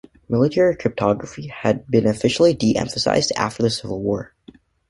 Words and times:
Military 0.29 0.75
cryptography 0.75 1.45
had 1.45 1.85
been 1.85 2.07
officially 2.07 2.55
deemphasized 2.55 3.29
after 3.37 3.61
the 3.61 3.69
Civil 3.69 4.01
War. 4.01 4.33